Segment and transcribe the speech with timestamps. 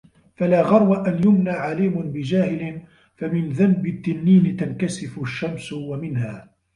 [0.35, 2.81] فَلَا غَرْوَ أَنْ يُمْنَى عَلِيمٌ بِجَاهِلِ
[3.17, 6.49] فَمِنْ ذَنَبِ التِّنِّينِ تَنْكَسِفُ الشَّمْسُ وَمِنْهَا